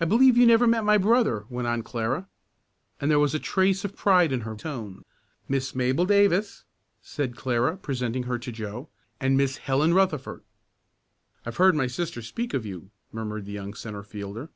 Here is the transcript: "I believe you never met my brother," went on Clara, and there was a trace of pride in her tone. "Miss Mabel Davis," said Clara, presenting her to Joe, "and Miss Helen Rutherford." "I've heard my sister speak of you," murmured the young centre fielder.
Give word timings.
"I 0.00 0.04
believe 0.04 0.36
you 0.36 0.44
never 0.46 0.66
met 0.66 0.82
my 0.84 0.98
brother," 0.98 1.44
went 1.48 1.68
on 1.68 1.84
Clara, 1.84 2.26
and 3.00 3.08
there 3.08 3.20
was 3.20 3.36
a 3.36 3.38
trace 3.38 3.84
of 3.84 3.94
pride 3.94 4.32
in 4.32 4.40
her 4.40 4.56
tone. 4.56 5.04
"Miss 5.46 5.76
Mabel 5.76 6.04
Davis," 6.06 6.64
said 7.02 7.36
Clara, 7.36 7.76
presenting 7.76 8.24
her 8.24 8.40
to 8.40 8.50
Joe, 8.50 8.88
"and 9.20 9.36
Miss 9.36 9.58
Helen 9.58 9.94
Rutherford." 9.94 10.42
"I've 11.46 11.58
heard 11.58 11.76
my 11.76 11.86
sister 11.86 12.20
speak 12.20 12.52
of 12.52 12.66
you," 12.66 12.90
murmured 13.12 13.46
the 13.46 13.52
young 13.52 13.74
centre 13.74 14.02
fielder. 14.02 14.48